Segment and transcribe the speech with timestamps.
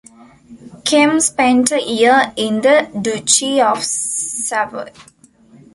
[0.83, 4.91] Cem spent a year in the Duchy of Savoy.